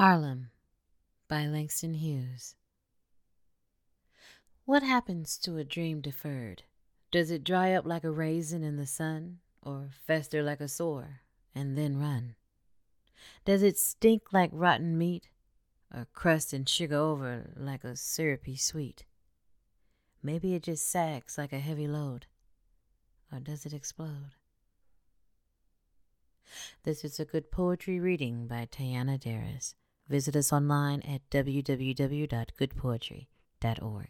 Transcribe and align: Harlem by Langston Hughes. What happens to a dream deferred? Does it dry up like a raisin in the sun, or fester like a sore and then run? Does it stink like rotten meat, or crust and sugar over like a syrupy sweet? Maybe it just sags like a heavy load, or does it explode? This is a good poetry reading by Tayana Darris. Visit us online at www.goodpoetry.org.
Harlem 0.00 0.48
by 1.28 1.46
Langston 1.46 1.92
Hughes. 1.92 2.54
What 4.64 4.82
happens 4.82 5.36
to 5.36 5.58
a 5.58 5.62
dream 5.62 6.00
deferred? 6.00 6.62
Does 7.12 7.30
it 7.30 7.44
dry 7.44 7.74
up 7.74 7.84
like 7.84 8.02
a 8.02 8.10
raisin 8.10 8.62
in 8.62 8.78
the 8.78 8.86
sun, 8.86 9.40
or 9.62 9.90
fester 10.06 10.42
like 10.42 10.62
a 10.62 10.68
sore 10.68 11.20
and 11.54 11.76
then 11.76 12.00
run? 12.00 12.34
Does 13.44 13.62
it 13.62 13.76
stink 13.76 14.32
like 14.32 14.48
rotten 14.54 14.96
meat, 14.96 15.28
or 15.94 16.06
crust 16.14 16.54
and 16.54 16.66
sugar 16.66 16.96
over 16.96 17.50
like 17.54 17.84
a 17.84 17.94
syrupy 17.94 18.56
sweet? 18.56 19.04
Maybe 20.22 20.54
it 20.54 20.62
just 20.62 20.88
sags 20.88 21.36
like 21.36 21.52
a 21.52 21.58
heavy 21.58 21.86
load, 21.86 22.24
or 23.30 23.38
does 23.38 23.66
it 23.66 23.74
explode? 23.74 24.32
This 26.84 27.04
is 27.04 27.20
a 27.20 27.26
good 27.26 27.50
poetry 27.50 28.00
reading 28.00 28.46
by 28.46 28.64
Tayana 28.64 29.18
Darris. 29.18 29.74
Visit 30.10 30.34
us 30.34 30.52
online 30.52 31.02
at 31.02 31.20
www.goodpoetry.org. 31.30 34.08